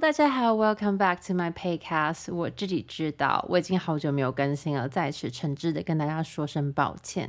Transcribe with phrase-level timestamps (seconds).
[0.00, 2.32] 大家好，Welcome back to my podcast。
[2.32, 7.28] 我自己知道我已经好久没有更新了，在此诚挚的跟大家说声抱歉，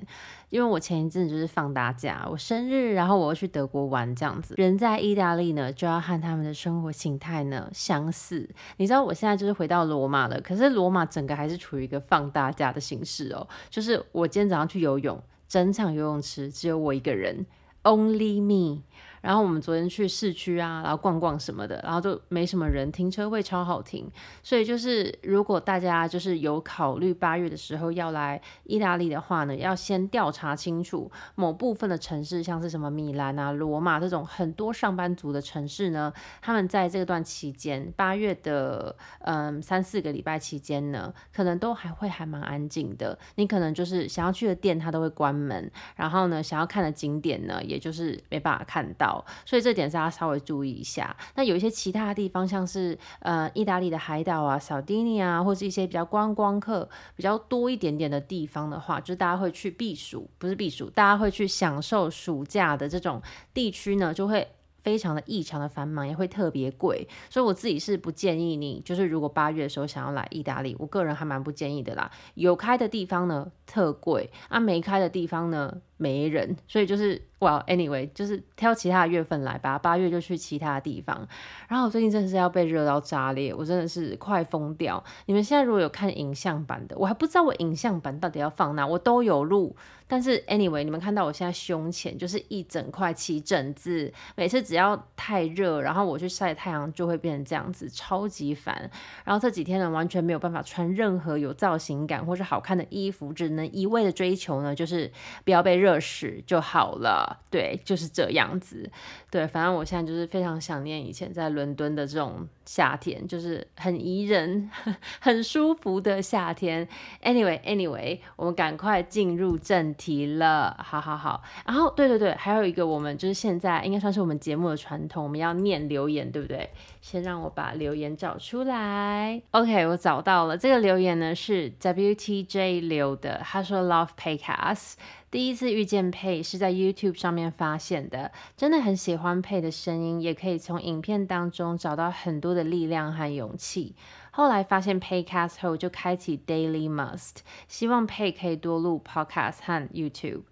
[0.52, 8.48] 因为我前一阵子就是放大假，我生日，然后我要去德国玩这样子，人在意大利呢，就要和他们的生活形态呢相似。
[8.78, 17.48] 你知道我现在就是回到罗马了，可是罗马整个还是处于一个放大假的形式哦，就是我今天早上去游泳，整场游泳池只有我一个人
[17.82, 18.84] ，Only me。
[19.22, 24.10] 然后我们昨天去市区啊，然后逛逛什么的，然后就没什么人，停车位超好停。
[24.42, 43.18] 所以就是如果大家就是有考虑八月的时候要来意大利的话呢，要先调查清楚某部分的城市，像是什么米兰啊、罗马这种很多上班族的城市呢，他们在这段期间，八月的嗯三四个礼拜期间呢，可能都还会还蛮安静的。
[43.36, 49.09] 你可能就是想要去的店，它都会关门，然后呢，想要看的景点呢，也就是没办法看到。
[49.46, 51.16] 所以这点是要稍微注意一下。
[51.36, 63.22] 那有一些其他地方，像是呃意大利的海岛啊、小丁尼啊，或是一些比较观光客比较多一点点的地方的话，就是大家会去避暑，不是避暑，大家会去享受暑假的这种
[63.54, 64.48] 地区呢，就会
[64.82, 67.08] 非常的异常的繁忙，也会特别贵。
[67.30, 72.10] 所以我自己是不建议你，就是如果八月的时候想要来意大利，我个人还蛮不建议的啦。
[72.36, 77.22] 有开的地方呢特贵，啊没开的地方呢没人，所以就是。
[77.40, 79.80] Well, anyway，就是挑其他的月份来吧。
[79.80, 81.26] 八月就去其他地方。
[81.70, 85.02] 然后我最近真的是要被热到炸裂，我真的是快疯掉。
[85.26, 89.74] 你们现在如果有看影像版的，我还不知道我影像版到底要放哪，我都有录。
[90.06, 98.90] 但是 anyway，你们看到我现在胸前就是一整块起疹子，每次只要太热，然后我去晒太阳就会变成这样子，超级烦。
[99.24, 105.10] 然后这几天呢，完全没有办法穿任何有造型感或是好看的衣服，只能一味的追求呢，就是
[105.46, 107.40] 不要被热二十就好了。
[107.50, 108.90] 对，就是这样子。
[109.32, 114.70] 对，反正我现在就是非常想念以前在伦敦的这种夏天，就是很宜人、
[115.20, 116.88] 很舒服的夏天。
[117.24, 120.76] Anyway，Anyway，我们赶快进入正题了。
[120.84, 121.42] 好好好。
[121.66, 126.70] 然后，对对对，还有一个，我们就是现在应该算是我们节目的传统，我们要念留言，对不对？
[127.02, 129.42] 先让我把留言找出来。
[129.52, 130.58] OK，我找到了。
[130.58, 134.94] 这个留言呢是 WTJ 留的，他说 Love Paycast。
[135.32, 143.96] 第一次遇见佩是在 YouTube 上面发现的，真的很喜欢佩的声音，也可以从影片当中找到很多的力量和勇气。
[144.32, 150.44] 后来发现 Paycast 后，就开启 Daily Must，希望佩可以多录 Podcast 和 YouTube。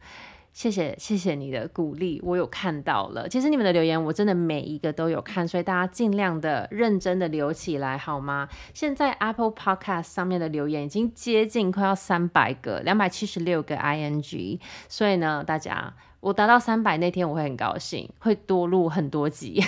[0.58, 3.30] 谢谢谢谢你的鼓励，我有看到了。
[3.30, 8.50] 其实你们的留言我真的每一个都有看，所以大家尽量的认真的留起来好吗？
[8.74, 14.60] 现在 Apple Podcast 上面的留言已经接近快要三百个，两百七十六个 ing，
[14.90, 15.94] 所以呢，大家。
[16.20, 19.64] 我达到三百那天，我会很高兴，会多录很多集，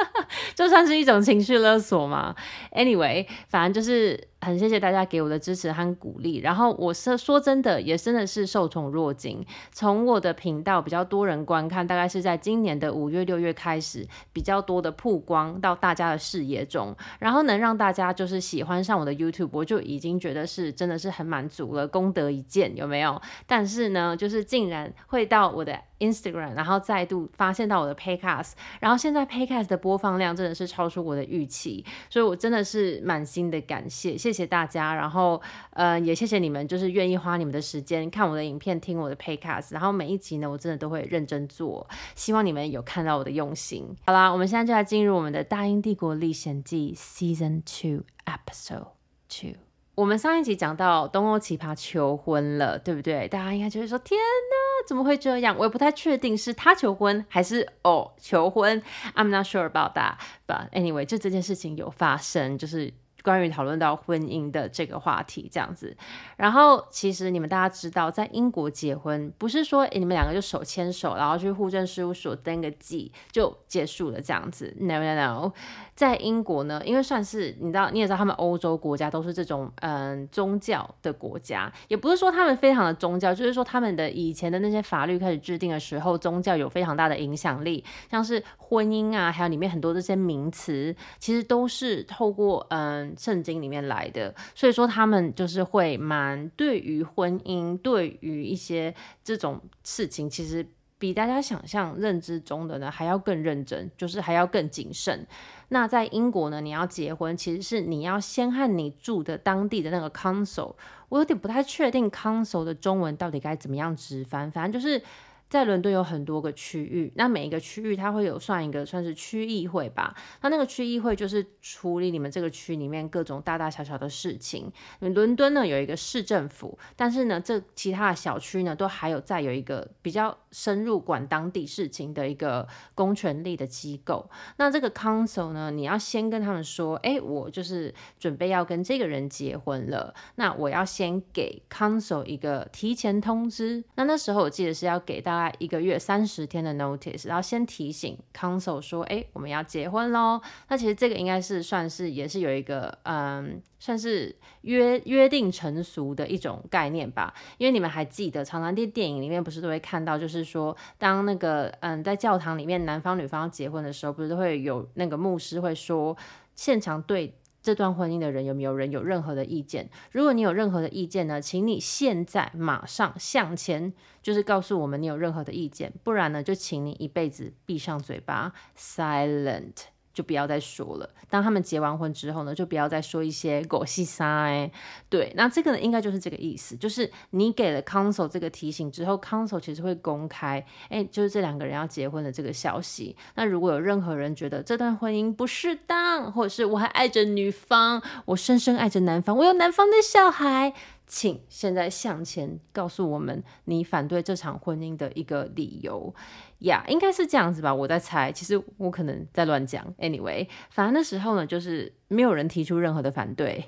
[0.56, 2.34] 就算是一种情绪勒索嘛。
[2.72, 6.38] Anyway，反正就是很谢谢大家给我的支持和鼓励。
[6.38, 9.44] 然后我是说真的，也真的是受宠若惊。
[9.72, 23.20] 从我的频道比较多人观看，大概是在今年的五月、六月开始比较多的曝光到大家的视野中，然后能让大家就是喜欢上我的 YouTube，我就已经觉得是真的是很满足了，功德一件，有没有？
[23.46, 25.78] 但是呢，就是竟然会到我的。
[26.00, 43.96] Instagram，然后再度发现到我的 Paycast，然后现在 Paycast 的播放量真的是超出我的预期，所以我真的是满心的感谢，谢谢谢大家，然后呃也谢谢你们，就是愿意花你们的时间看我的影片，听我的 Paycast，然后每一集呢，我真的都会认真做，希望你们有看到我的用心。
[44.06, 48.86] 好啦，我们现在就来进入我们的《大英帝国历险记》Season Two Episode
[49.28, 49.58] Two。
[49.96, 53.26] 我们上一集讲到东欧奇葩求婚了，对不对？
[53.26, 58.80] 大家应该就会说：“天哪，怎么会这样？”我也不太确定是他求婚还是哦求婚。
[59.14, 60.14] I'm not sure about that,
[60.46, 62.94] but anyway，就这件事情有发生，就是。
[63.22, 65.96] 关于讨论到婚姻的这个话题，这样子，
[66.36, 74.74] 然后其实你们大家知道，在英国结婚不是说你们两个就手牵手，然后去户政事务所登个记就结束了这样子。
[74.80, 75.52] No no no，
[75.94, 93.09] 在英国呢，因为算是你知道，你也知道，他们欧洲国家都是这种嗯宗教的国家，也不是说他们非常的宗教，就是说他们的以前的那些法律开始制定的时候，宗教有非常大的影响力，像是婚姻啊，还有里面很多这些名词，其实都是透过嗯。
[93.18, 100.66] 圣经里面来的，所以说他们就是会蛮对于婚姻，对于一些这种事情，其实
[100.98, 105.26] 比大家想象认知中的呢还要更认真，就是还要更谨慎。
[105.68, 110.74] 那在英国呢，你要结婚，其实是你要先和你住的当地的那个 council，
[111.08, 115.02] 我有点不太确定 council 的中文到底该怎么样直翻，反正就是。
[115.50, 120.14] 在伦敦有很多个区域，那每一个区域它会有算一个算是区议会吧。
[120.40, 124.72] 那那个区议会就是处理你们这个区里面各种大大小小的事情。
[125.00, 134.30] 伦敦呢有一个市政府，但是呢这其他的小区呢都还有再有一个比较深入管当地事情的一个公权力的机构。
[134.56, 143.82] 那这个 council 呢，你要先跟他们说，哎，我就是准备要跟这个人结婚了，那我要先给 council 一个提前通知。
[143.96, 150.40] 那那时候我记得是要给大一个月三十天的 notice，然后先提醒 council 说，哎，我们要结婚喽。
[150.68, 157.32] 那其实这个应该是算是也是有一个，嗯，算是约约定成俗的一种概念吧。
[157.58, 166.16] 因为你们还记得，常常电电影里面不是都会看到，就是说，当那个嗯在教堂里面男方女方结婚的时候，不是都会有那个牧师会说，
[166.56, 167.34] 现场对。
[167.62, 169.90] 这段婚姻的人有没有人有任何的意见？
[170.12, 173.92] 如果你有任何的意见呢，请你现在马上向前，
[174.22, 179.74] 就是告诉我们你有任何的意见，不然呢，就请你一辈子闭上嘴巴，silent。
[180.12, 181.08] 就不要再说了。
[181.28, 184.70] 当他们结完婚之后呢，就不要再说一些狗屁啥哎。
[185.08, 193.16] 对，那这个呢，应该就是这个意思，就是你给了 council 这个提醒之后，council 其实会公开，哎，就是这两个人要结婚的这个消息。
[193.34, 200.74] 那如果有任何人觉得这段婚姻不适当，或者是我还爱着女方，我深深爱着男方，我有男方的小孩。
[201.12, 206.14] 请现在向前告诉我们你反对这场婚姻的一个理由
[206.60, 209.84] 呀，yeah, 应该是这样子吧，我在猜，其实我可能在乱讲。
[209.98, 213.64] Anyway，反正那时候呢，就是没有人提出任何的反对。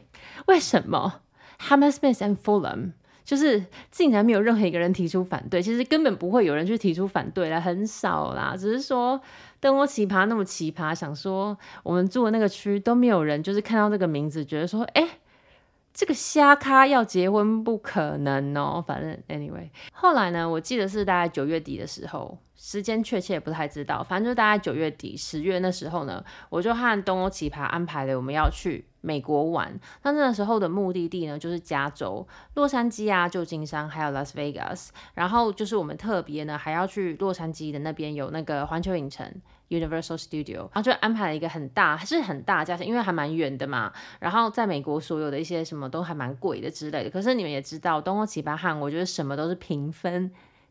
[0.47, 1.21] 为什么
[1.59, 2.93] ？Hammersmith and Fulham
[3.25, 8.55] 就是竟然没有任何一个人提出反对，其实根本不会有人去提出反对啦，很少啦。
[8.57, 9.21] 只是说
[9.61, 15.09] 灯光奇葩那么奇葩，想说我们住的那个区都没有人，就是看到这个名字觉得说，哎。
[15.95, 29.79] 这个瞎咖要结婚不可能哦，反正 anyway，后来呢，我记得是大概九月底的时候，时间确切也不太知道，反正就大概九月底十月那时候呢，我就和东欧奇葩安排了我们要去美国玩。
[30.03, 34.89] 那那时候的目的地呢，就是加州、洛杉矶啊、旧金山，还有 Las Vegas。
[35.15, 39.31] 然后就是我们特别呢，还要去洛杉矶的那边有那个环球影城。
[39.73, 43.93] Universal Studio，然后就安排了一个很大，是很大价钱，因为还蛮远的嘛。
[44.21, 47.11] 然后在美国，所有的一些什么都还蛮贵的之类的。
[47.11, 50.31] 可是你们也知道，东欧奇葩汉，我觉得什么都是平分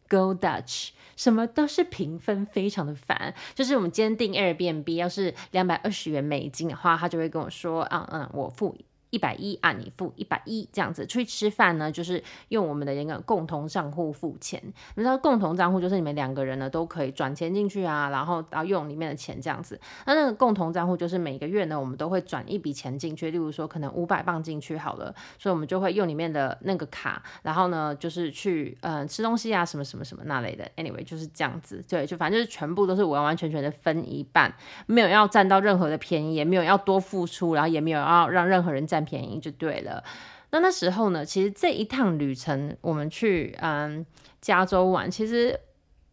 [0.10, 3.34] ，Go Dutch，什么都是平分，非常的烦。
[3.56, 8.76] 就是我们今天订 Airbnb，要是两百二十元美金的话，他就会跟我说，嗯嗯，我付。
[9.12, 11.06] 一百一啊，你付一百一这样子。
[11.06, 14.62] 出去吃饭呢，就是用我们的一个共同账户付钱。
[14.96, 19.80] 你知道共同账户就是你们两个人呢都可以转钱进去啊，然后然后用里面的钱这样子。
[20.06, 30.66] 那那个共同账户就是每个月呢，我们都会转一笔钱进去，例如说可能五百镑进去好了，所以我们就会用里面的那个卡，然后呢就是去嗯、吃东西啊什么什么什么那类的。
[30.78, 34.54] Anyway 就是这样子，对，就反正就是全部都是完完全全的分一半，
[34.86, 39.01] 没有要占到任何的便宜，也没有要多付出，然后也没有要让任何人占。
[39.04, 40.04] 便宜就对了。
[40.52, 44.06] 那那时候呢，其实这一趟旅程，我们去嗯
[44.42, 45.58] 加州玩，其实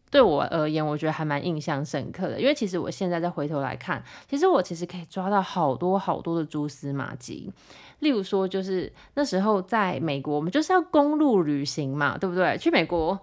[0.09, 2.39] 对我而言，我觉得还蛮印象深刻的。
[2.39, 7.51] 因为其实我现在再回头来看，其实我其实可以抓到好多好多的蛛丝马迹。
[7.99, 12.57] 例如说，就是那时候在美国，我们就是要公路旅行嘛，对不对？
[12.57, 13.19] 去美国。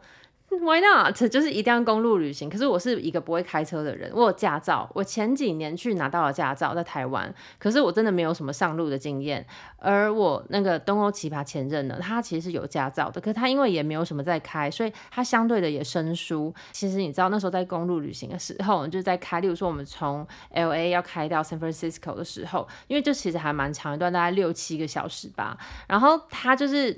[0.61, 1.14] Why not？
[1.31, 2.49] 就是一定要公路旅行。
[2.50, 7.32] 可是我是一个不会开车的人，我有驾照，我前几年去拿到了驾照，在台湾。
[7.58, 9.47] 可是我真的没有什么上路的经验。
[9.79, 16.52] 而我那个东欧奇葩前任呢，他其实是有驾照的，可是他因为也没有什么在开，所以他相对的也生疏。
[16.73, 25.57] 其实你知道那时候在公路旅行的时候，就是在开，例如说我们从 LA 要开到 San Francisco 的时候，因为就其实还蛮长一段，大概六七个小时吧。
[25.87, 26.97] 然后他就是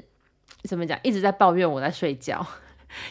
[0.62, 2.46] 怎么讲，一直在抱怨我在睡觉。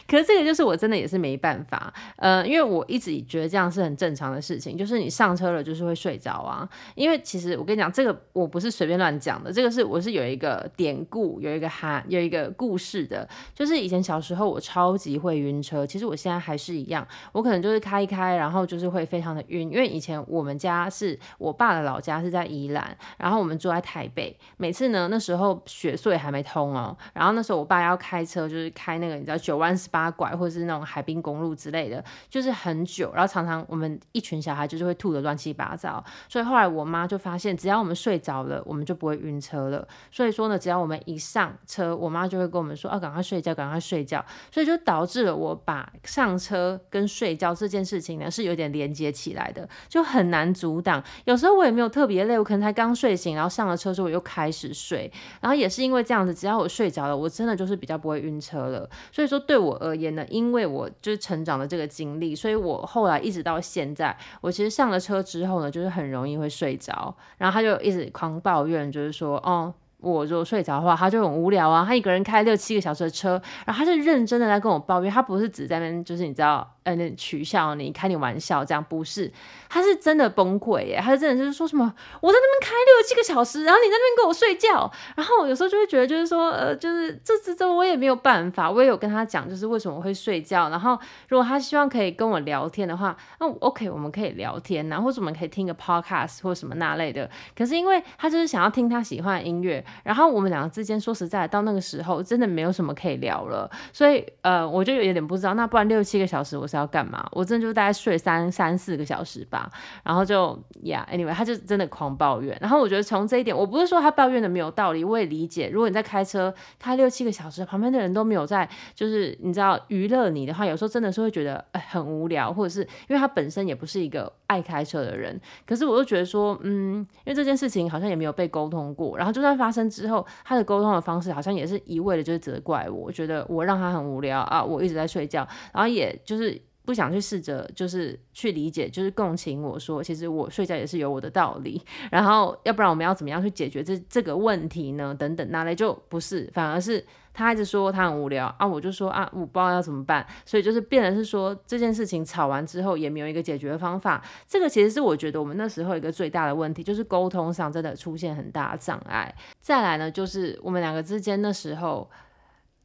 [0.06, 6.68] 可是这个就是我真的也是没办法，呃，因为我一直觉得这样是很正常的事情，就是你上车了就是会睡着啊。
[6.94, 13.28] 因为其实我跟你讲，这个我不是随便乱讲的，这个是我是有一个典故，有一个哈，有一个故事的。
[13.54, 19.70] 就是以前小时候我超级会晕车，其实我现在还是一样，我可能就是开一开，然后就是会非常的晕。
[19.70, 39.86] 因为以前我们家是我爸的老家是在宜兰，然后我们住在台北，每次呢那时候雪隧还没通哦，然后那时候我爸要开车，就是开那个你知道九万三十八拐，或者是那种海滨公路之类的，就是很久，然后常常我们一群小孩就是会吐得乱七八糟，所以后来我妈就发现，只要我们睡着了，我们就不会晕车了。
[40.10, 51.04] 所以说呢，只要我们一上车，我妈就会跟我们说：“啊，赶快睡觉，赶快睡觉。”所以就导致了我把上车跟睡觉这件事情呢是有点连接起来的，就很难阻挡。
[51.26, 58.88] 有时候我也没有特别累，我可能才刚睡醒，然后上了车之后我又开始睡，然后也是因为这样子，只要我睡着了，我真的就是比较不会晕车了。
[59.12, 59.57] 所以说对。
[59.58, 67.12] 对我而言呢，因为我就是成长的这个经历，所以我后来一直到现在，我其实上了车之后呢，就是很容易会睡着。
[67.38, 69.74] 然后他就一直狂抱怨，就是说，哦。
[70.00, 71.84] 我如果睡着的话，他就很无聊啊。
[71.84, 73.30] 他一个人开六七个小时的车，
[73.66, 76.76] 然后他是认真的在跟我抱怨，他不是只在那边，就是你知道。
[76.96, 79.30] 嗯，取笑你，开你玩笑，这样不是？
[79.68, 80.98] 他是真的崩溃耶！
[81.02, 81.84] 他是真的就是说什么，
[82.22, 90.70] 我在那边开六七个小时，然后你在那边跟我睡觉，然后有时候就会觉得，就是说，呃，就是这这这，我也没有办法，我也有跟他讲，就是为什么会睡觉。
[90.70, 97.28] 然后如果他希望可以跟我聊天的话，那 OK，我们可以聊天，然后或者我们可以听个 podcast 或什么那类的。
[97.54, 106.77] 可是因为他就是想要听他喜欢的音乐，然后我们两个之间说实在，到那个时候真的没有什么可以聊了，所以呃，我就有点不知道，那不然六七个小时我是。
[106.78, 107.28] 要干嘛？
[107.32, 109.70] 我真的就大概睡三三四个小时吧，
[110.02, 112.56] 然后就呀，yeah，anyway，他就真的狂抱怨。
[112.60, 115.68] 然后我觉得从这一点，我不是说他抱怨的没有道理，我也理解。
[115.72, 125.38] 如果你在开车开六七个小时，旁边的人都没有在，就是你知道娱乐你的话，有时候真的是会觉得很无聊，或者是因为他本身也不是一个爱开车的人。
[125.66, 136.60] 可是我就觉得说，嗯，因为这件事情好像也没有被沟通过，然后就算发生之后，他的沟通的方式好像也是一味的就是责怪我，我觉得我让他很无聊啊，我一直在睡觉，然后也就是。
[136.88, 139.62] 不想去试着，就是去理解，就是共情。
[139.62, 141.78] 我说，其实我睡觉也是有我的道理。
[142.10, 145.14] 然后，要不然我们要怎么样去解决这这个问题呢？
[145.14, 147.04] 等等，那类就不是，反而是
[147.34, 150.26] 他一直说他很无聊啊，我就说啊，我不知道要怎么办。
[150.46, 154.24] 所以就是变成是说这件事情吵完之后也没有一个解决的方法。
[154.46, 159.34] 这个其实是我觉得我们那时候一个最大的问题，就是沟通上真的出现很大的障碍。
[159.60, 162.08] 再来呢，就是我们两个之间那时候。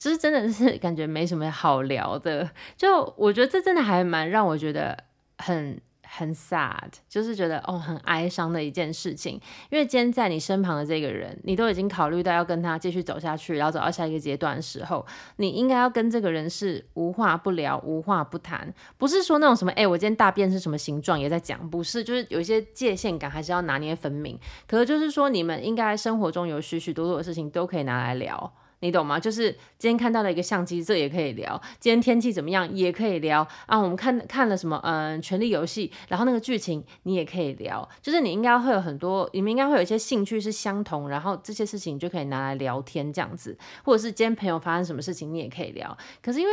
[0.03, 5.01] 其实真的是感觉没什么好聊的，就我觉得这真的还蛮让我觉得
[5.37, 9.39] 很很 sad，就是觉得哦很哀伤的一件事情。
[9.69, 15.05] 因为今天在你身旁的这个人，你都已经考虑到要跟他继续走下去，然后走到下一个阶段的时候，
[15.37, 24.37] 你应该要跟这个人是无话不聊、无话不谈，不是说那种什么哎，我今天大便是什么形状也在讲，不是，就是有一些界限感还是要拿捏分明。
[24.67, 28.53] 可是就是说，你们应该生活中有许许多多的事情都可以拿来聊。
[28.83, 29.17] 你懂吗？
[29.17, 29.49] 就是
[29.79, 31.59] 今天看到了一个相机，这也可以聊。
[31.79, 33.79] 今天天气怎么样，也可以聊啊。
[33.79, 34.77] 我们看看了什么？
[34.83, 37.87] 嗯，权力游戏，然后那个剧情你也可以聊。
[38.01, 43.57] 就是你应该会有很多，你们应该会有一些兴趣是相同，然后这些事情就可以拿来聊天这样子。
[43.85, 45.97] 或者是今天朋友发生什么事情，你也可以聊。
[46.21, 46.51] 可是因为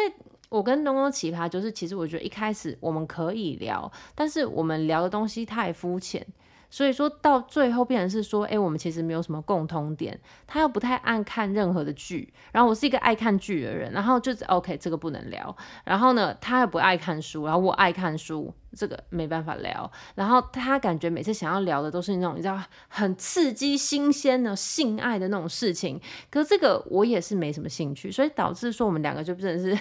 [0.50, 6.24] 我跟东东奇葩，就是其实我觉得一开始我们可以聊，但是我们聊的东西太肤浅。
[6.70, 10.18] 所以说到最后变成是说，哎、我们其实没有什么共通点。
[10.46, 15.54] 他又不太爱看任何的剧，然后我是一个爱看剧的人，然后就是 OK，这个不能聊。
[15.84, 18.54] 然后呢，他又不爱看书，然后我爱看书。
[18.76, 26.00] 这个没办法聊，然后他感觉每次想要聊的都是那种你知道很刺激、新鲜的性爱的那种事情，
[26.30, 29.78] 可是这个我也是没什么兴趣，所以导致说我们两个就真的是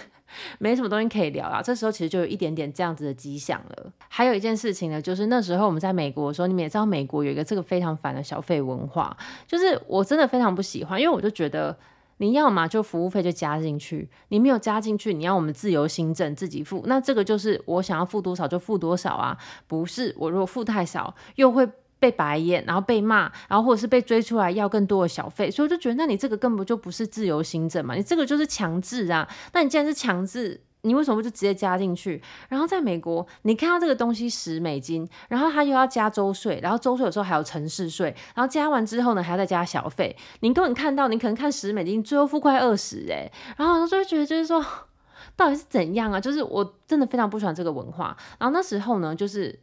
[0.57, 1.61] 没什么东西可以聊啊。
[1.61, 3.91] 这时候其实就有一点点这样子的迹象了。
[4.09, 9.15] 还有一件事情呢，就是那时候我们在美国的时候，你们也知道美国有一个这个非常烦的小费文化，
[9.47, 11.77] 就是我真的非常不喜欢，因为我就觉得。
[12.19, 21.67] 你要嘛就服务费就加进去，你没有加进去，你要我们自由行政自己付，那这个就是我想要付多少就付多少啊，不是我如果付太少又会
[21.99, 30.61] 被白眼，然后被骂，然后或者是被追出来要更多的小费，所以我就觉得那你这个根本就不是自由行政嘛，你这个就是强制啊，那你既然是强制。
[30.83, 32.21] 你为什么不就直接加进去？
[32.47, 40.15] 然后在美国，你看到这个东西十美金，然后他又要加州税，然后州税有时候还有城市税，然后加完之后呢，还要再加小费。
[40.39, 44.63] 你根本看到，你可能看十美金，最后付快二十哎，然后我就会觉得就是说，
[45.35, 46.19] 到底是怎样啊？
[46.19, 48.15] 就是我真的非常不喜欢这个文化。
[48.37, 49.59] 然后那时候呢，就是。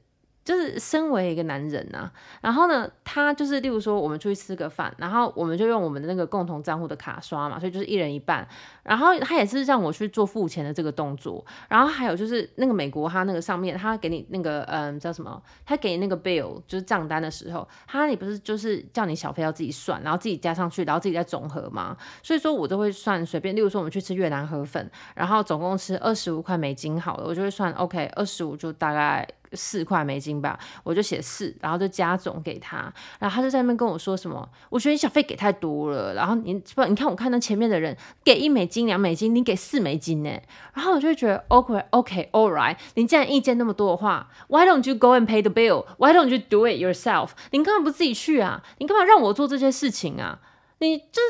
[0.46, 2.08] 就是身为一个男人呐、
[2.40, 8.46] 然后呢，他就是例如说我们出去吃个饭，然后我们就用我们的那个共同账户的卡刷嘛，所以就是一人一半。
[8.84, 11.44] 然后他也是让我去做付钱的这个动作。
[11.68, 15.42] 然后还有就是那个美国，他那个上面他给你那个嗯叫什么？
[15.64, 21.96] 他给你那个 bill 就是账单的时候，他也不是就是叫你小费要自己算，然后自己加上去，然后自己再总和嘛。
[22.22, 29.26] 所以说我都会算随便，例如说我们去吃越南河粉，然后总共吃二十五块美金好了，我就会算 OK 二十五就大概。
[29.52, 40.30] 四块美金吧，我就写四，然后就加总给他，然后他就在那边跟我说什么，我觉得你小费给太多了，然后你不，你看我看到前面的人给一美金、两美金，你给四美金呢，
[40.74, 47.30] 然后我就觉得 OK，OK，All right，你既然意见那么多的话，Why don't you go and pay the bill？Why don't you do it yourself？
[47.50, 48.62] 你干嘛不自己去啊？
[48.78, 50.40] 你干嘛让我做这些事情啊？
[50.78, 51.20] 你这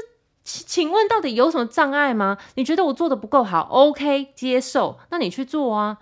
[0.43, 2.39] 请问到底有什么障碍吗？
[2.55, 5.99] 你觉得我做的不够好？OK，接受，那你去做啊。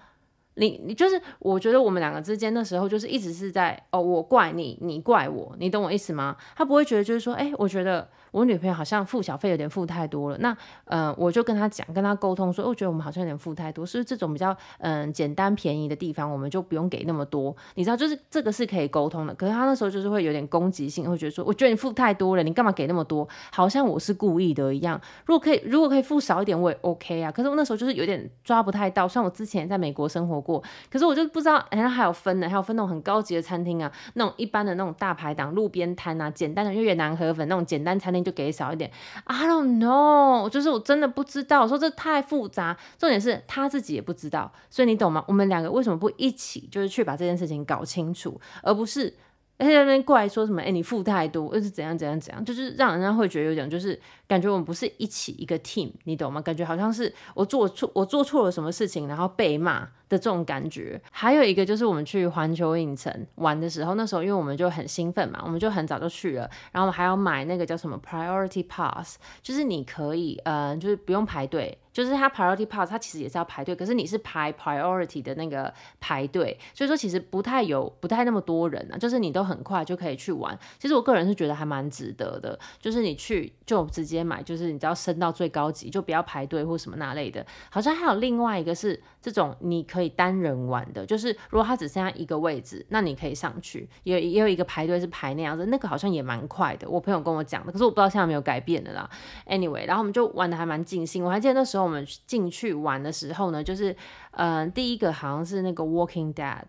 [0.54, 6.36] 你你就是，我觉得我们两个之间的时候，就是一直是在哦，我怪你，你怪我，你懂我意思吗？
[6.56, 10.38] 他不会觉得就是说，哎，我觉得我女朋友好像付小费有点付太多了。
[10.38, 17.54] 那呃，我就跟他讲，跟他沟通说，我觉得我们好像有点付太多，是不是这种比较嗯简单便宜的地方，我们就不用给那么多？
[17.74, 19.34] 你知道，就是这个是可以沟通的。
[19.34, 23.28] 可是他那时候就是会有点攻击性，会觉得说，我觉得你付太多了，你干嘛给那么多？
[23.52, 25.00] 好像我是故意的一样。
[25.26, 27.32] 如果可以，如果可以付少一点，我也 OK 啊。
[27.32, 38.90] 可是我那时候就是有点抓不太到，像我之前在美国生活过，可是我就不知道，人家还有分呢，还有分那种很高级的餐厅啊，那种一般的那种大排档、路边摊啊，简单的越南河粉那种简单餐厅就给少一点。
[39.24, 45.24] I don't know，就是我真的不知道，我说这太复杂，重点是他自己也不知道，所以你懂吗？
[45.26, 49.14] 我们两个为什么不一起，就是去把这件事情搞清楚，而不是
[49.58, 53.98] 在那边过来说什么，哎，你付太多，又是怎样怎样怎样，就是让人家会觉得有点就是。
[54.26, 56.40] 感觉我们不是一起一个 team，你懂吗？
[56.40, 60.98] 感觉好像是我做错，我做错了什么事情，然后被骂的这种感觉。
[61.10, 80.58] 还有一个就是我们去环球影城玩的时候，那时候因为我们就很兴奋嘛，我们就很早就去了，然后我们还要买那个叫什么 priority pass，就是你可以，呃，就是不用排队，就是它 priority pass 它其实也是要排队，可是你是排 priority 的那个排队，所以说其实不太有，不太那么多人啊，就是你都很快就可以去玩。
[80.80, 84.24] 其实我个人是觉得还蛮值得的，就是你去就直接。
[84.24, 87.44] 买就是你只要升到最高级，就不要排队或什么那类的。
[87.68, 93.86] 好像还有另外一个是这种你可以单人玩的，就是如果它只剩下一个位置，那你可以上去。
[94.04, 96.88] 也也有一个排队是排那样子，那个好像也蛮快的。
[96.88, 99.06] 我朋友跟我讲的，可是我不知道现在有没有改变的啦。
[99.46, 101.22] Anyway，然后我们就玩的还蛮尽兴。
[101.22, 103.92] 我还记得那时候我们进去玩的时候呢，就是
[104.32, 106.64] 嗯、呃，第一个好像是那个 Walking Dead。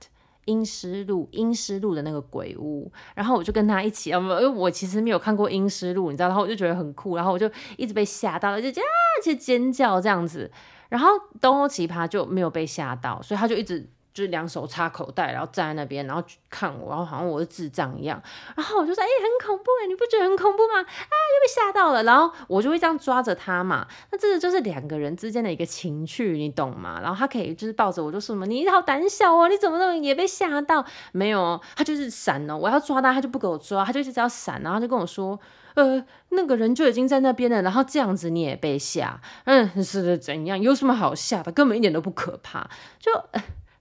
[0.45, 8.93] 阴尸路，阴尸路的那个鬼屋，然后我就跟他一起，因为我其实没有看过阴尸路，你知道，然后我就觉得很酷，然后我就一直被吓到了，就啊，
[9.23, 10.51] 就尖叫这样子，
[10.89, 11.07] 然后
[11.41, 13.89] 东欧奇葩就没有被吓到，所以他就一直。
[14.15, 18.19] 就是两手插口袋，然后站在那边，然后看我，然后好像我是智障一样。
[18.55, 22.01] 然后我就说：“哎、很恐怖哎，你不觉得很恐怖吗？”啊，又被吓到了。
[22.03, 23.85] 然后我就会这样抓着他嘛。
[24.11, 27.01] 那这个就是两个人之间的一个情趣，你懂吗？
[27.01, 32.55] 然后他可以就是抱着我，就说什么：“你好胆小哦，你怎么那么也被吓到？”没有，他就是闪哦。
[32.57, 35.37] 我要抓他，他就不给我抓，他就一直要闪，然后就跟我说
[35.75, 39.19] ：“呃，那个人就已经在那边了。”然后这样子你也被吓？
[39.43, 40.57] 嗯，是的，怎样？
[40.57, 41.51] 有什么好吓的？
[41.51, 43.11] 根本一点都不可怕，就。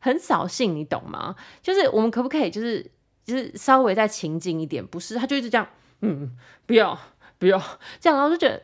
[0.04, 1.34] 很扫兴，你懂吗？
[1.62, 2.84] 就是我们可不可以，就是
[3.24, 4.86] 就是稍微再情景一点？
[4.86, 5.66] 不是，他就一直这样，
[6.02, 6.30] 嗯，
[6.66, 6.98] 不要
[7.38, 7.58] 不要
[7.98, 8.60] 这样，然后就觉得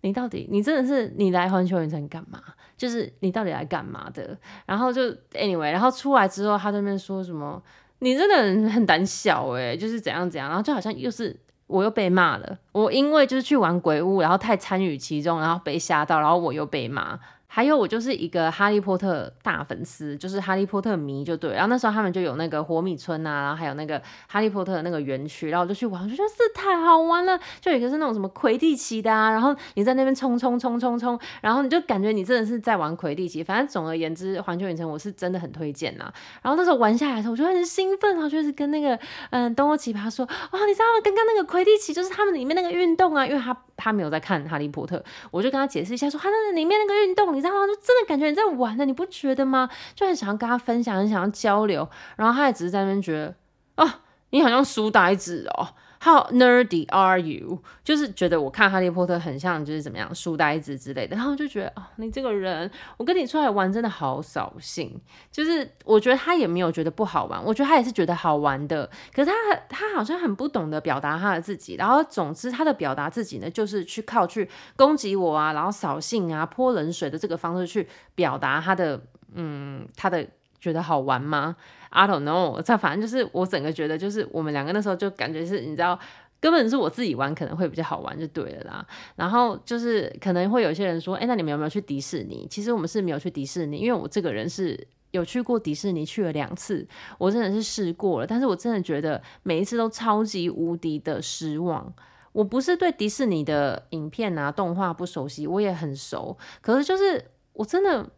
[0.00, 2.42] 你到底，你真的是你来环球影城干嘛？
[2.78, 4.34] 就是你到底来干嘛的？
[4.64, 7.62] 然后就 anyway，然后出来之后，他在那边说什么？
[7.98, 12.58] 你真的很很胆小诶，就是怎样怎样，然后就好像又是我又被骂了。
[12.72, 17.20] 我因为就是去玩鬼屋，然后太参与其中，然后被吓到，然后我又被骂。
[17.52, 21.50] 还有我就是一个哈利波特大粉丝，就是哈利波特迷就对。
[21.50, 27.36] 然后那时候他们就有那个活米村啊，然后还有那个哈利波特那个园区，然后我就去玩，我就觉得这太好玩了。
[27.60, 33.42] 就有一个是那种什么魁地奇的啊，然后你在那边冲冲冲冲冲，然后你就感觉你真的是在玩魁地奇。
[33.42, 36.04] 反正总而言之，环球影城我是真的很推荐呐。
[36.42, 38.96] 然后那时候玩下来的时候，我就很兴奋，然后就是跟那个
[39.30, 41.00] 嗯东欧奇葩说，哇，你知道吗？
[41.02, 47.39] 刚刚那个魁地奇就是他们里面那个运动啊，因为他他没有在看哈利波特，我就跟他解释一下说，他那里面那个运动。
[47.40, 47.66] 你知道吗？
[47.66, 49.70] 就真的感觉你在玩呢，你不觉得吗？
[49.94, 51.88] 就很想要跟他分享，很想要交流。
[52.16, 53.34] 然后他也只是在那边觉得，
[53.82, 55.68] 啊，你好像书呆子哦。
[56.02, 57.62] How nerdy are you？
[57.84, 61.14] 就是觉得我看哈利波特很像，就是怎么样书呆子之类的。
[61.14, 64.98] 然后就觉得，哦，你这个人，我跟你出来玩真的好扫兴。
[65.30, 68.88] 就是我觉得他也没有觉得不好玩，我觉得他也是觉得好玩的。
[69.14, 71.74] 可是他他好像很不懂得表达他的自己。
[71.74, 78.98] 然后总之他的表达自己呢，就是去靠去攻击我啊，然后扫兴啊，泼冷水的这个方式去表达他的，
[79.34, 80.26] 嗯，他的
[80.60, 81.56] 觉得好玩吗
[81.88, 85.98] ？I don't know，这反正就是我整个觉得，就是我们两个那时候就感觉是，你知道，
[86.38, 88.86] 根本是我自己玩可能会比较好玩就对了啦。
[89.16, 92.46] 然后就是可能会有些人说，哎，那你们有没有去迪士尼？
[92.50, 96.86] 其实我们是没有去迪士尼，因为我这个人是有去过迪士尼，去了两次，
[97.18, 101.92] 我真的是试过了，但是我真的觉得每一次都超级无敌的失望。
[102.32, 108.08] 我不是对迪士尼的影片啊动画不熟悉，我也很熟，可是就是我真的。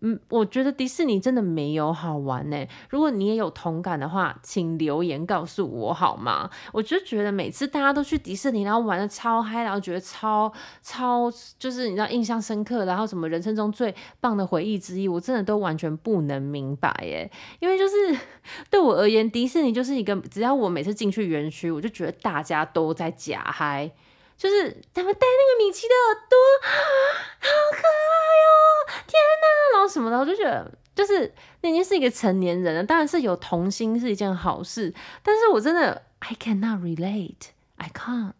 [0.00, 2.66] 嗯，我觉得迪士尼真的没有好玩呢。
[2.90, 6.50] 如果你也有同感的话，请留言告诉我好吗？
[6.72, 17.30] 我就觉得每次大家都去迪士尼，然后玩得超嗨，然后觉得超超就是你知道印象深刻，然后什么人生中最棒的回忆之一，我真的都完全不能明白耶。
[17.60, 17.94] 因为就是
[18.70, 23.90] 对我而言，迪士尼就是一个只要我每次进去园区，我就觉得大家都在假嗨。
[24.36, 26.38] 就是他们戴那个米奇的耳朵，
[27.40, 29.02] 好可爱哟！
[29.06, 38.32] 天哪，然后什么的，我就觉得就是你已经是一个成年人了，当然是有童心是一件好事，但是我真的 I cannot relate，I can't，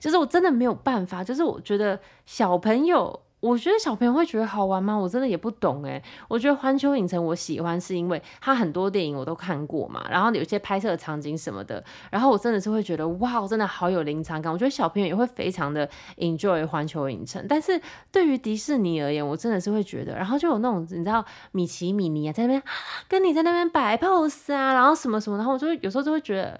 [0.00, 3.20] 就是我真的没有办法，就是我觉得小朋友。
[3.44, 4.96] 我觉得小朋友会觉得好玩吗？
[4.96, 6.02] 我真的也不懂诶。
[6.28, 14.50] 我觉得环球影城我喜欢是因为它很多电影我都看过嘛，然后有些拍摄的场景什么的，然后我真的是会觉得哇，真的好有临场感。
[14.50, 17.44] 我觉得小朋友也会非常的 enjoy 环球影城。
[17.46, 17.78] 但是
[18.10, 22.62] 对于迪士尼而言，我真的是会觉得，然后就有那种你知道米奇米妮啊在那边
[23.06, 26.58] 跟你在那边摆 pose 啊，然后什么什么，然后我就有时候就会觉得。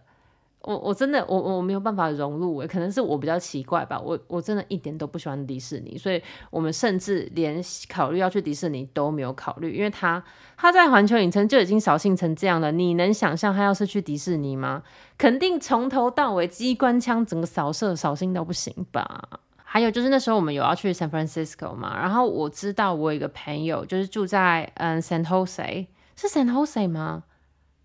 [0.66, 4.00] 我我真的我我没有办法融入诶，可能是我比较奇怪吧。
[4.00, 10.24] 我我真的一点都不喜欢迪士尼，所以我们甚至连考虑要去迪士尼都没有考虑，因为他
[10.56, 12.72] 他在环球影城就已经扫兴成这样了。
[12.72, 14.82] 你能想象他要是去迪士尼吗？
[15.18, 19.28] 肯定从头到尾机关枪整个扫射扫兴到不行吧。
[19.62, 27.24] 还有就是那时候我们有要去 San Francisco 嘛，然后我知道我有一个朋友就是住在嗯 San Jose，是 San Jose 吗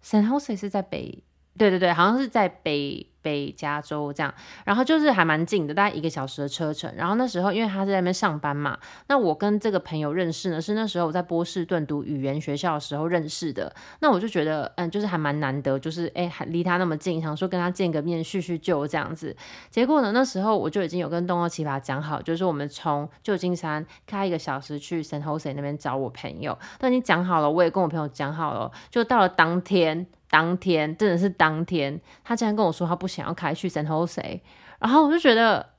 [0.03, 1.23] ？San Jose 是在北。
[1.59, 4.33] 对对对，好像是在北北加州这样，
[4.65, 6.93] 然后就是还蛮近的，大概一个小时的车程。
[6.95, 8.77] 然后那时候因为他在那边上班嘛，
[9.07, 13.73] 那我跟这个朋友认识呢，是那时候我在波士顿读语言学校的时候认识的。
[13.99, 19.35] 那我就觉得，嗯，就是还蛮难得，就是哎，还离他那么近，想说跟他见个面叙叙旧这样子。
[19.69, 30.07] 结果呢，那时候我就已经有跟东欧奇葩讲好，就是我们从旧金山开一个小时去 San Jose 那边找我朋友，都已经讲好了，我也跟我朋友讲好了，就到了当天。
[30.31, 34.39] 当天真的是当天，他竟然跟我说他不想要开去 San Jose，
[34.79, 35.78] 然后我就觉得。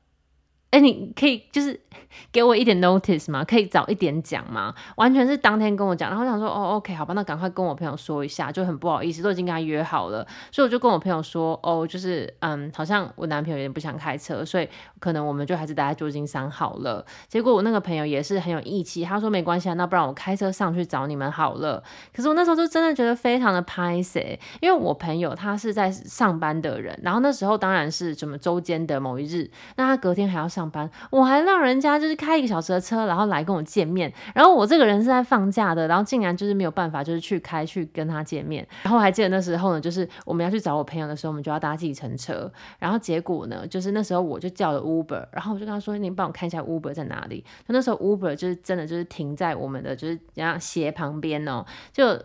[0.71, 1.79] 哎，你可以就是
[2.33, 3.45] 给我一点 notice 吗？
[3.45, 4.73] 可以早一点讲吗？
[4.97, 14.69] 完全是当天跟我讲，然后我想说，哦，OK，好吧，那赶快跟我朋友说一下，就很不好意思，都已经跟他约好了，所以我就跟我朋友说，哦，就是嗯，好像我男朋友有点不想开车，所以
[15.01, 17.05] 可能我们就还是待在旧金山好了。
[17.29, 21.83] 结果我那个朋友也是很有义气，他说没关系啊，那不然我开车上去找你们好了。
[22.15, 30.60] 可是我那时候就真的觉得非常的拍谢，因为我朋友他是在上班的人，然后那时候当然是什么周间的某一日，那他隔天还要上。
[30.61, 34.13] 上班，我还让人家就是开一个小时的车，然后来跟我见面。
[34.35, 38.67] 然后我这个人是在放假的，然后竟然就是没有办法，就是去开去跟他见面。
[38.83, 42.53] 然后还记得那时候呢，就是我们要去找我朋友的时候，我们就要搭计程车。
[42.79, 52.21] 然后结果呢，就是那时候我就叫了 Uber，然后我就跟他说：“你帮我看一下 Uber 在哪里？”就那时候 Uber 就是真的就是停在我们的就是这样斜旁边哦，就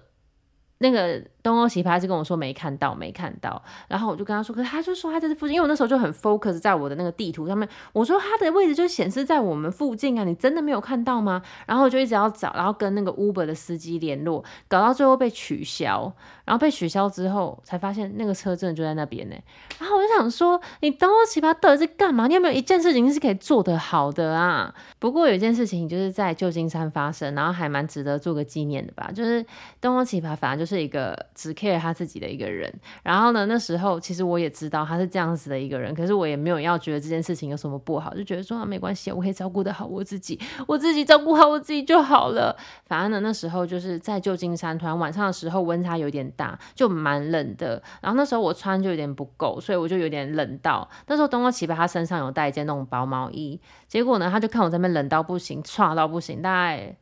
[0.79, 1.21] 那个。
[1.45, 11.43] 东欧奇葩是跟我说没看到，没看到，然后我就跟他说，可是他就说他在这附近，因为我那时候就很 focus 在我的那个地图上面，我说他的位置就显示在我们附近啊，你真的没有看到吗？
[11.67, 16.11] 然后我就一直要找，然后跟那个 Uber 的司机联络，搞到最后被取消，
[16.45, 19.35] 然后被取消之后才发现那个车真的就在那边呢。
[19.77, 22.25] 然后我就想说，你东欧奇葩到底是干嘛？
[22.25, 24.73] 你有没有一件事情是可以做得好的啊？
[24.97, 29.45] 不过有一件事情就是在旧金山发生，然后还蛮值得做个纪念的吧，就是
[29.79, 31.15] 东欧奇葩反正就是一个。
[31.36, 32.73] 只 care 他自己的一个人，
[33.04, 42.56] 然后呢，那时候其实我也知道他是这样子的一个人，可是我也没有要觉得这件事情有什么不好，就觉得说啊没关系，我可以照顾得好我自己，我自己照顾好我自己就好了。
[42.86, 47.84] 反正呢，那时候就是在旧金山，突然晚上的时候温差有点大，就蛮冷的。
[48.01, 50.89] 然后那时候我穿就有点不够，所以我就有点冷到。
[51.08, 56.95] 那时候东欧奇葩他身上有带一件那种薄毛衣，结果呢，他就看我在那边冷到不行，差到不行，大概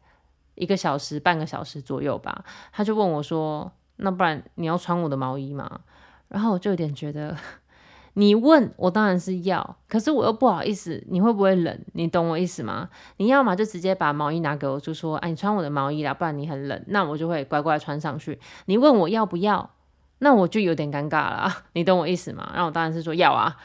[0.55, 3.71] 一个小时、半个小时左右吧，他就问我说。
[3.97, 5.81] 那不然你要穿我的毛衣吗？
[6.27, 7.37] 然后我就有点觉得，
[8.13, 11.79] 你问我当然是要，可是我又不好意思，你会不会冷？
[11.93, 12.89] 你懂我意思吗？
[13.17, 18.39] 你要么就直接把毛衣拿给我，就说，哎，你穿我的毛衣啦，不然你很冷，那我就会乖乖穿上去。
[18.65, 19.69] 你问我要不要，
[20.17, 22.49] 那我就有点尴尬了， 你懂我意思吗？
[22.51, 23.55] 然后我当然是说要啊，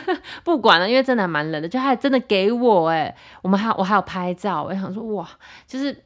[0.44, 5.26] 不管了，因为真的还蛮冷的，就还真的给我哎，我们还我还有拍照，我想说哇，
[5.66, 6.04] 就是。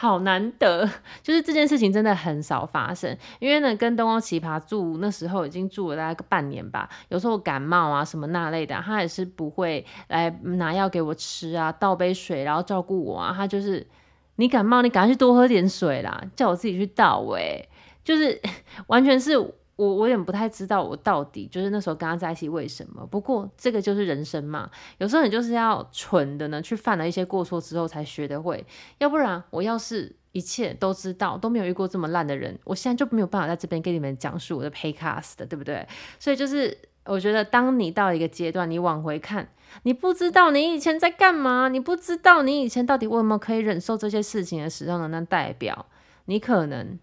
[0.00, 0.88] 好难得，
[1.22, 3.14] 就是这件事情真的很少发生。
[3.38, 13.34] 因为呢，跟东欧奇葩住那时候已经住了大概个半年吧，有时候感冒啊什么那类的，他也是不会来拿药给我吃啊，倒杯水然后照顾我啊。
[13.36, 13.86] 他就是
[14.36, 17.22] 你感冒，你赶快去多喝点水啦，叫我自己去倒。
[17.36, 17.62] 哎，
[18.02, 18.40] 就是
[18.88, 19.36] 完全是。
[19.80, 23.06] 我我有点不太知道我到底就是那时候跟他在一起为什么。
[23.06, 28.62] 不过这个就是人生嘛，有时候你就是要蠢的呢，去犯了一些过错之后才学得会。
[28.98, 35.88] 要不然我要是一切都知道，都没有遇过这么烂的人，我现在就没有办法在这边跟你们讲述我的 Paycast 的，对不对？
[36.18, 39.48] 所以就是我觉得，当你到一个阶段，你往回看，
[39.84, 45.86] 你不知道你以前在干嘛，你不知道你以前到底为什么可以忍受这些事情的时候呢，那代表
[46.26, 46.98] 你可能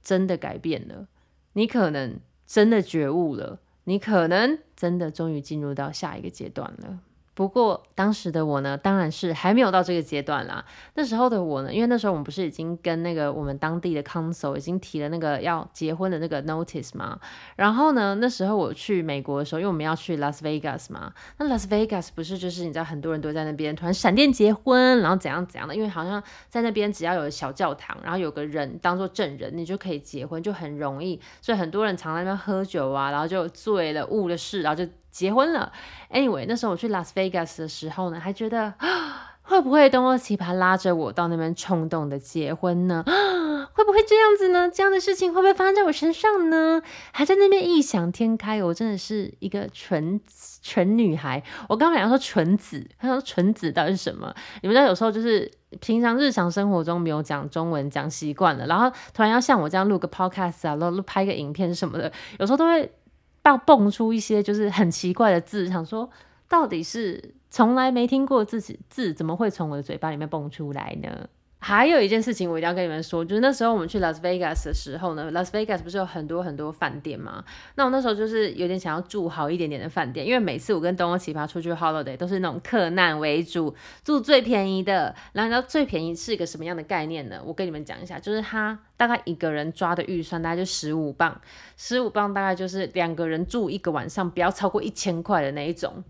[0.00, 1.08] 真的改变了。
[1.56, 7.00] 你可能真的觉悟了，你可能真的终于进入到下一个阶段了。
[7.36, 10.64] 不过当时的我呢，当然是还没有到这个阶段啦。
[10.94, 17.20] 那时候的我呢，因为那时候我们不是已经跟那个我们当地的 council 已经提了那个要结婚的那个 notice 嘛。
[17.56, 21.12] 然后呢，那时候我去美国的时候，因为我们要去 Las Vegas 嘛。
[21.36, 25.76] 那 Las Vegas 不是就是你知道很多人都在那边突然闪电结婚，然后怎样怎样的？
[25.76, 31.20] 因为好像在那边只要有小教堂，然后有个人当做证人，你就可以结婚，就很容易。
[31.42, 34.90] 所以很多人常在那边喝酒啊，然后就醉了、误了事，然后就。
[35.16, 35.72] 结婚了
[36.12, 38.74] ，Anyway，那时候我去拉斯维加斯的时候呢，还觉得
[39.40, 43.02] 会不会东欧奇葩拉着我到那边冲动的结婚呢？
[43.72, 44.70] 会不会这样子呢？
[44.70, 46.82] 这样的事情会不会发生在我身上呢？
[47.12, 50.20] 还在那边异想天开，我真的是一个纯
[50.62, 51.42] 纯女孩。
[51.68, 54.34] 我刚刚想说纯子，他说纯子到底是什么？
[54.60, 55.50] 你们知道有时候就是
[55.80, 62.92] 平常日常生活中没有讲中文讲习惯了，然后突然要像我这样录个 podcast 啊，然后录拍个影片什么的，有时候都会。
[63.46, 66.10] 要蹦出一些就是很奇怪的字，想说
[66.48, 71.28] 到底是从来没听过自己字怎么会从我的嘴巴里面蹦出来呢？
[71.58, 77.42] 还有一件事情我一定要跟你们说，就是那时候我们去 Las Vegas 的时候呢，Las Vegas 不是有很多很多饭店吗？
[77.74, 85.12] 那我那时候就是有点想要住好一点点的饭店，因为每次我跟东欧奇葩出去 holiday 都是那种克难为主，住最便宜的。
[85.32, 87.42] 然后你知道最便宜是一个什么样的概念呢？
[87.44, 91.40] 我跟你们讲一下，就是他大概一个人抓的预算大概就十五镑，
[91.76, 96.04] 十五镑大概就是两个人住一个晚上，不要超过一千块的那一种。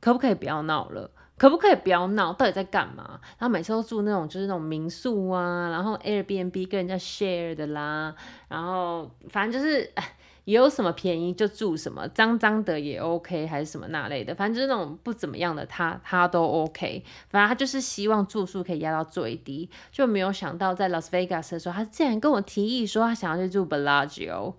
[0.00, 1.12] 可不可以不要闹了？
[1.38, 2.32] 可不可以不要闹？
[2.32, 3.18] 到底在干嘛？
[3.38, 8.14] 然后每次都住那种就是那种民宿啊，然后 Airbnb 跟人家 share 的啦，
[8.48, 9.90] 然后反正就是
[10.44, 24.54] 有什么便宜就住什么，脏脏的也 OK，还是什么那类的，反正就是那种不怎么样的他他都 OK，反正他就是希望住宿可以压到最低，就没有想到在 Las Vegas 的时候，他竟然跟我提议说他想要去住 Bellagio。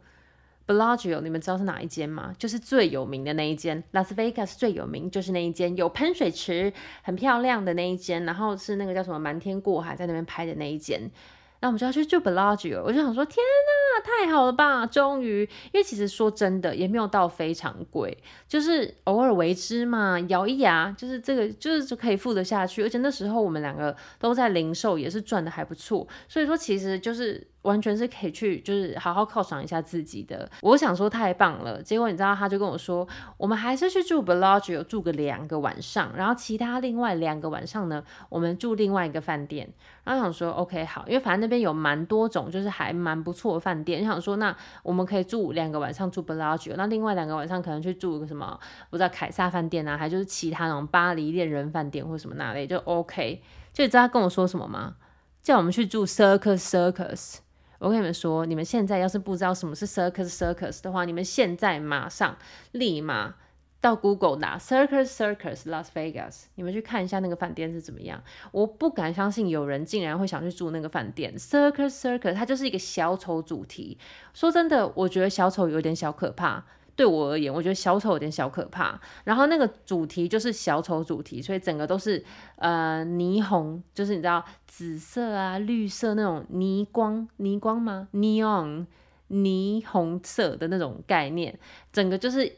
[0.65, 2.34] Bellagio，你们知道是哪一间吗？
[2.38, 6.71] 就是最有名的那一间，Las Vegas 最有名就是那一间，有喷水池，
[7.02, 11.12] 很漂亮的那一间，然后是那个叫什么瞒天过海在那边拍的那一间。
[11.60, 14.86] 那我们就要去住 Bellagio，我就想说，天哪，太好了吧！
[14.86, 22.84] 终于，因为其实说真的，也没有到非常贵，就是偶尔为之嘛，咬一牙，就是这个，就是就可以付得下去。
[22.84, 27.45] 而且那时候我们两个都在零售，也是赚得还不错，所以说其实就是。
[27.63, 30.49] 完全是可以去，就是好好犒赏一下自己的。
[30.62, 33.06] 我想说太棒了，结果你知道，他就跟我说，
[33.38, 39.67] 我们还是去住 Bellagio 住个两个晚上，然后其他另外两个晚上呢，我们住另外一个饭店。
[40.04, 44.04] 然后想说 OK 好，因为反正那边有蛮多种，就是还蛮不错的饭店。
[44.04, 53.41] 想说那我们可以住两个晚上住 Bellagio，那另外两个晚上可能去住个什么，不知道凯撒饭店啊，还就是其他那种巴黎恋人饭店或什么那类就 OK。
[53.71, 54.95] 就你知道他跟我说什么吗？
[55.41, 57.38] 叫我们去住 Circus Circus。
[57.83, 62.37] 我跟你们说，你们现在要是不知道什么是 Circus Circus 的话，你们现在马上
[62.71, 63.35] 立马
[63.81, 68.23] 到 Google 打 Circus Circus Las Vegas，你们去看一下那个饭店是怎么样。
[68.53, 71.35] 我不敢相信有人竟然会想去住那个饭店。
[71.37, 73.97] Circus Circus 它就是一个小丑主题。
[74.33, 76.63] 说真的，我觉得小丑有点小可怕。
[76.95, 78.99] 对我而言，我觉得小丑有点小可怕。
[79.23, 82.23] 然后那个主题就是小丑主题，所以整个都是
[82.58, 88.86] 呃霓虹，就是你知道紫色啊、绿色那种霓光、霓光吗？Neon
[89.29, 91.58] 霓虹色的那种概念，
[91.91, 92.58] 整个就是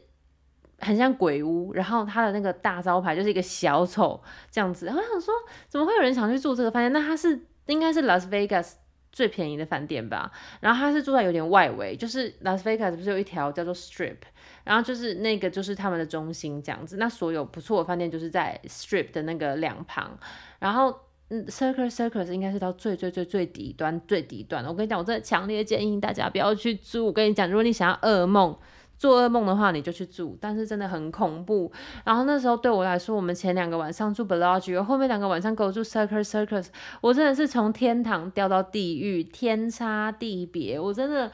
[0.80, 1.72] 很像鬼屋。
[1.72, 4.86] 然后它的那个大招牌就是一个小丑这样子。
[4.88, 5.32] 我想说，
[5.68, 6.92] 怎么会有人想去住这个饭店？
[6.92, 8.72] 那它是应该是 Las Vegas。
[9.16, 14.18] 最便宜的饭店吧，然后他是住在有点外围，就是拉斯维加斯不是有一条叫做 Strip，
[14.62, 16.98] 然后就是那个就是他们的中心这样子。
[16.98, 20.18] 那所有不错的饭店就是在 Strip 的那个两旁，
[20.58, 20.94] 然后
[21.30, 24.62] 嗯，Circus Circus 应该是到最最最最底端最底端。
[24.66, 27.06] 我跟你讲，我真的强烈建议大家不要去住。
[27.06, 28.54] 我跟你讲，如果你想要噩梦。
[28.98, 31.70] 做噩梦的话，你就去住，但是真的很恐怖。
[32.04, 36.68] 然后那时候对我来说，我们前两个晚上住 Bellagio，后面两个晚上给我住 Circus Circus，
[37.02, 40.80] 我真的是从天堂掉到地狱，天差地别。
[40.80, 41.30] 我真的，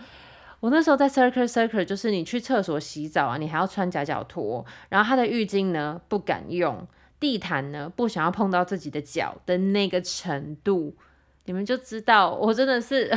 [0.59, 6.87] 我那时候在 Circus Circus，就是你去厕所洗澡啊，你还要穿夹脚拖，然后它的浴巾呢不敢用，
[7.20, 10.96] 地毯呢不想要碰到自己的脚的那个程度，
[11.44, 13.16] 你们就知道我真的是。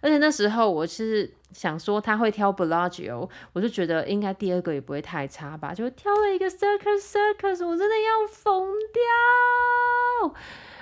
[0.00, 10.34] 而且那时候我是想说他会挑 Bellagio，我就觉得应该第二个也不会太差吧，就挑了一个 Circus Circus，我真的要疯掉。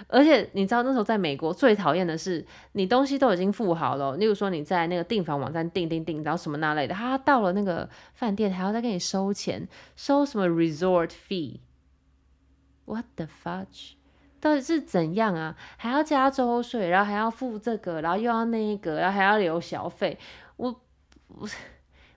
[0.06, 13.97] 而且你知道那时候在美国最讨厌的是，你东西都已经付好了，例如说你在那个订房网站订订订，然后什么那类的，他到了那个饭店还要再给你收钱，收什么 Resort Fee？What the fudge？
[14.40, 15.56] 到底是怎样啊？
[15.76, 20.18] 还要加周税，然后还要付这个，然后又要那个，然后还要留小费。
[20.56, 20.80] 我
[21.28, 21.48] 我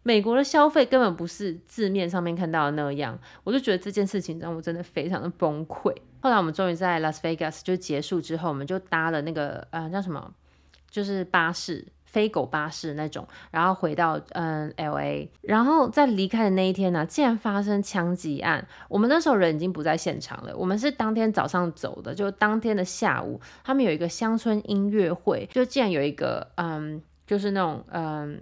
[0.03, 5.93] 美国的消费根本不是字面上面看到的那样，我就觉得这件事情让我真的非常的崩溃。
[6.21, 10.33] 后来我们终于在 Las Vegas 就结束之后，我们就搭了那个呃叫什么，
[10.89, 11.85] 就是巴士。
[12.11, 18.67] 飞狗巴士那种，然后回到嗯 LA，然后在离开的那一天呢、竟然发生枪击案。
[18.89, 28.41] 我们那时候人已经不在现场了，我们是当天早上走的，就当天的下午，他们有一个乡村音乐会，就竟然有一个嗯，就是那种嗯，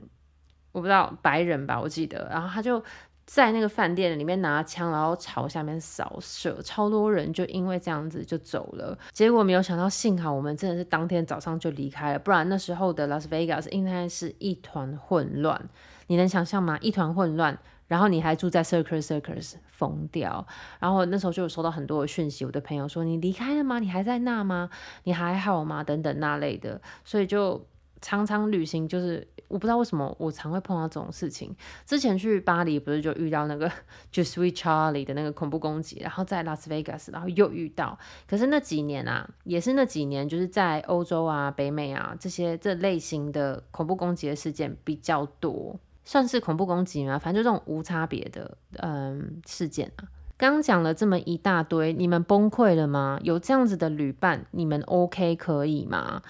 [0.71, 2.83] 我不知道白人吧，我记得，然后他就。
[3.31, 8.97] 在那个饭店里面拿枪，然后朝下面扫射，超多人就因为这样子就走了。
[9.13, 15.69] 结果没有想到，幸好我们真的是当天早上就离开了，不然那时候的 Las Vegas 应该是一团混乱。
[16.07, 16.75] 你能想象吗？
[16.81, 20.47] 一团混乱，然后你还住在 Circus Circus，疯掉。
[20.79, 23.77] 然后那时候就有收到很多的讯息，我的朋友说：“你离开了吗？
[23.77, 24.71] 你还在那吗？
[25.03, 27.63] 你还好吗？”等等那类的，所以就。
[28.01, 31.55] 常常旅行就是我不知道为什么我常会碰到这种事情。
[31.85, 33.69] 之前去巴黎不是就遇到那个
[34.13, 37.97] Je suis Charlie 的那个恐怖攻击，然后在拉斯维加斯，然后又遇到。
[38.27, 47.17] 可是那几年啊，也是那几年，就是在欧洲啊、北美啊这些这类型的恐怖攻击的事件比较多，算是恐怖攻击吗？
[47.17, 50.07] 反正就这种无差别的嗯事件啊。
[50.37, 53.19] 刚讲了这么一大堆，你们崩溃了吗？
[53.23, 56.21] 有这样子的旅伴，你们 OK 可以吗？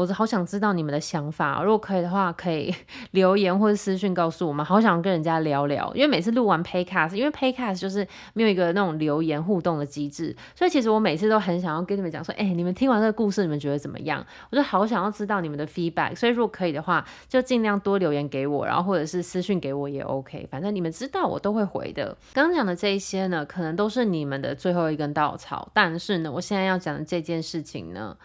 [0.00, 2.74] 我好想知道你们的想法，如果可以的话，可以
[3.12, 4.64] 留言或者私讯告诉我们。
[4.64, 14.24] 好想跟人家聊聊，因为每次录完 Paycast，因为 Paycast 就是没有一个那种留言互动的机制，所以其实我每次都很想要跟你们讲说，哎、你们听完这个故事，你们觉得怎么样？
[14.50, 22.16] 我就好想要知道你们的 feedback，所以如果可以的话，就尽量多留言给我，然后或者是私讯给我也 OK，反正你们知道我都会回的。
[22.32, 28.16] 刚刚讲的这一些呢，可能都是你们的最后一根稻草，但是呢，我现在要讲的这件事情呢。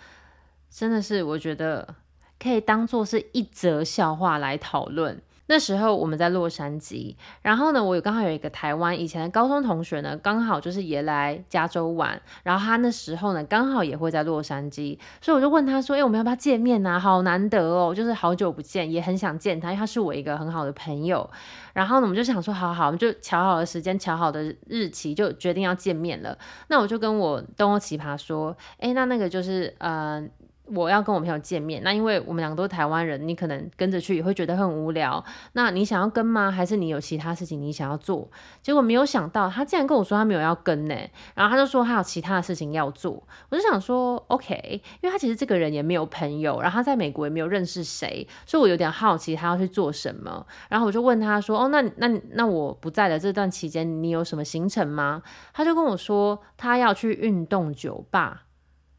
[0.78, 1.96] 真的是，我觉得
[2.38, 5.22] 可以当做是一则笑话来讨论。
[5.48, 17.00] 那时候我们在洛杉矶，然后呢，我有刚好有一个台湾以前的高中同学呢，刚好就是也来加州玩，然后他那时候呢，刚好也会在洛杉矶，所以我就问他说：“哎、我们要不要见面啊？
[17.00, 21.30] 好难得哦，就是好久不见，也很想见他，因为他是我一个很好的朋友。”
[21.74, 26.38] 然后呢，我们就想说，好好，我们就瞧好了时间，瞧好的日期，就决定要见面了。
[26.68, 30.28] 那我就跟我东欧奇葩说：“哎、那那个就是呃。”
[30.74, 35.24] 我要跟我朋友见面，那因为我们两个都是台湾人，你可能跟着去也会觉得很无聊。
[35.54, 36.50] 那你想要跟吗？
[36.50, 38.30] 还是你有其他事情你想要做？
[38.62, 40.96] 结果没有想到，他竟然跟我说他没有要跟呢，
[41.36, 43.22] 然后他就说他有其他的事情要做。
[43.50, 50.46] 我就想说，OK，因为他其实这个人也没有朋友，然后他在美国也没有认识谁，所以我有点好奇他要去做什么。
[50.70, 55.22] 然后我就问他说，哦，那那那我不在的这段期间，你有什么行程吗？
[55.54, 58.46] 他就跟我说他要去运动酒吧。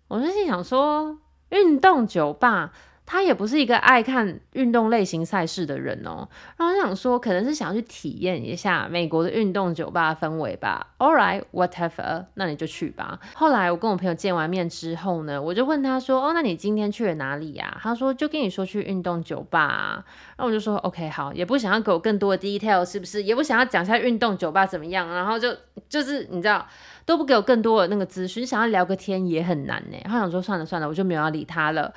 [0.08, 1.18] 我就心想说。
[1.50, 2.72] 运动酒吧，
[3.06, 6.28] 他也不是一个爱看运动类型赛事的人哦。
[6.56, 10.88] 然后我想说，可能是想要去体验一下美国的运动酒吧氛围吧。
[10.98, 13.18] All right, whatever，那你就去吧。
[13.34, 20.04] 后来我跟我朋友见完面之后呢，我就问他说：“哦，那你今天去了哪里呀？”他说：“就跟你说去运动酒吧啊。”
[20.36, 23.22] 然后我就说：“OK，好，也不想要给我更多的 detail，是不是？
[23.22, 25.54] 也不想要讲一下运动酒吧怎么样。”然后就
[25.88, 26.66] 就是你知道。
[27.06, 29.96] 都不给我更多的那个资讯，想要聊个天也很难呢。
[30.06, 31.94] 他想说算了算了，我就没有要理他了。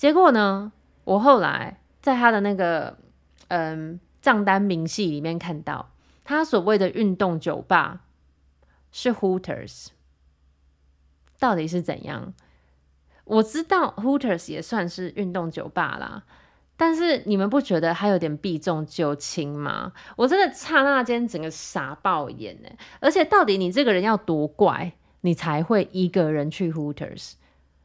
[0.00, 0.72] 结果呢，
[1.04, 2.96] 我后来在他的那个
[3.48, 5.90] 嗯账单明细里面看到，
[6.24, 8.00] 他所谓的运动酒吧
[8.90, 9.88] 是 Hooters，
[11.38, 12.32] 到底是怎样？
[13.24, 16.22] 我知道 Hooters 也算是运动酒吧啦。
[16.78, 19.92] 但是你们不觉得他有点避重就轻吗？
[20.16, 22.70] 我真的刹那间整个傻爆眼呢！
[23.00, 27.34] 而且到底你这个人要多怪，你才会一个人去 Hooters？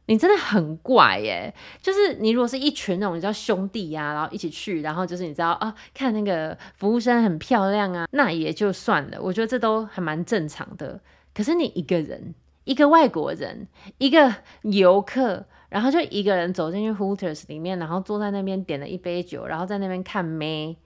[0.06, 1.54] 你真的很怪耶！
[1.82, 11.00] 就是你如果是一群那种你知道兄弟呀、啊，然后一起去，然后就是你知道啊，看那个服务生很漂亮啊，那也就算了，我觉得这都还蛮正常的。
[11.34, 15.46] 可是你一个人，一个外国人，一个游客。
[15.68, 20.76] 然后就一个人走进去 Hooters 里面，然后坐在那边点了一杯酒，然后在那边看妹。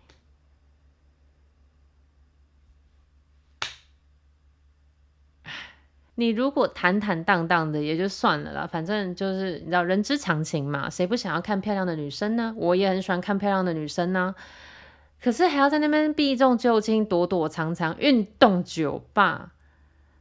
[6.21, 12.55] 你如果坦坦荡荡的也就算了啦，反正就是你知道人之常情嘛，谁不想要看漂亮的女生呢？
[12.59, 14.35] 我也很喜欢看漂亮的女生呢。
[15.23, 19.53] 可是还要在那边避重就轻、躲躲藏藏，运动酒吧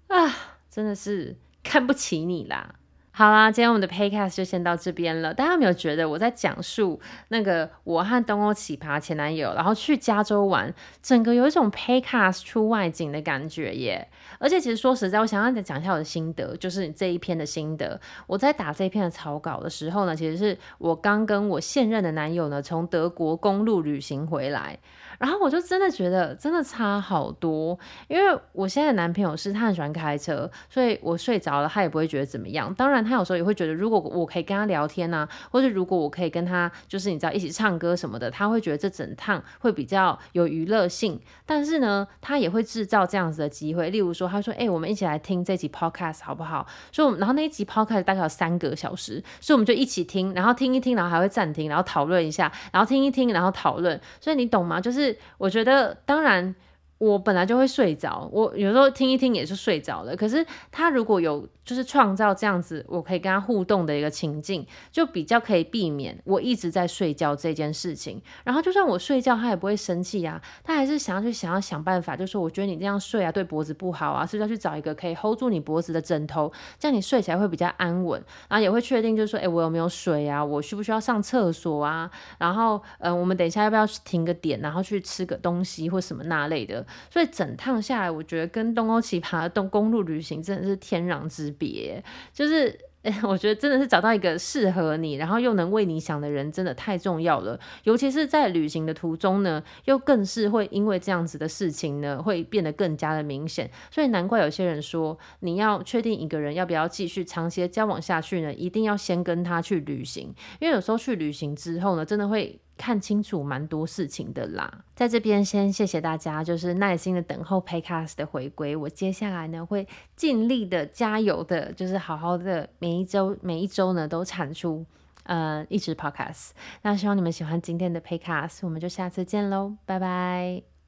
[0.07, 0.35] 啊，
[0.69, 2.75] 真的是看不起你啦。
[3.19, 5.33] 好啦，今天我们的 paycast 就先到这边了。
[5.33, 10.73] 大家有没有觉得我在讲述那个我和东欧奇葩前男友，然后去加州玩，
[11.03, 14.07] 整个有一种 paycast 出外景的感觉耶？
[14.39, 17.99] 而且其实说实在，我想要讲一下我的心得，就是这一篇的心得。
[18.25, 24.79] 我在打这一篇的草稿的时候呢，其实是我刚跟我现任的男友呢从德国公路旅行回来。
[25.19, 32.73] 然后我就真的觉得真的差好多，因为我现在的男朋友是他很喜欢开车，所以我睡着了他也不会觉得怎么样。
[32.73, 41.19] 当然他有时候也会觉得，如果我可以跟他聊天啊，或者如果我可以跟他就是你知道一起唱歌什么的，他会觉得这整趟会比较有娱乐性。
[41.45, 53.99] 但是呢，他也会制造这样子的机会，例如说他说：“哎、我们一起来听这集 podcast 好不好？”所以我们然后那一集 podcast 大概有三个小时，所以我们就一起听，然后听一听，然后还会暂停，然后讨论一下，然后听一听，然后讨论。
[54.21, 54.79] 所以你懂吗？
[54.79, 55.08] 就是。
[55.37, 56.53] 我觉得，当然。
[56.99, 60.15] 我本来就会睡着，我有时候听一听也是睡着了。
[60.15, 68.21] 可是他如果有就是创造这样子，我可以跟他互动的一个情境，就比较可以避免我一直在睡觉这件事情。
[68.43, 78.21] 然后就算我睡觉，他也不会生气呀，他还是想要去想要想办法，就说我觉得你这样睡啊，对脖子不好啊，是不是要去找一个可以 hold 住你脖子的枕头，这样你睡起来会比较安稳。
[78.49, 80.43] 然后也会确定，就是说，哎，我有没有水啊？
[80.43, 82.11] 我需不需要上厕所啊？
[82.39, 86.85] 然后，嗯，我们等一下要不要停个点，然后去吃个东西或什么那类的。
[87.09, 92.03] 所以整趟下来，我觉得跟东欧奇葩的东公路旅行真的是天壤之别。
[92.33, 97.59] 就是，欸，我觉得真的是找到一个适合你，然后又能为你想的人，真的太重要了。
[97.83, 103.69] 尤其是在旅行的途中呢，又更是会因为这样子的事情呢，会变得更加的明显。
[103.89, 110.33] 所以难怪有些人说，你要确定一个人要不要继续长期的交往下去呢，一定要先跟他去旅行。
[110.59, 112.59] 因为有时候去旅行之后呢，真的会。
[112.79, 118.73] 看清楚蛮多事情的啦，在这边先谢谢大家，就是耐心的等候 Paycast 的回归。
[118.73, 124.85] 我接下来呢会尽力的加油的，就是好好的每一周每一周呢都产出
[125.23, 126.51] 呃一直 Podcast。
[126.83, 130.78] 那希望你们喜欢今天的 Paycast，我们就下次见喽，拜拜。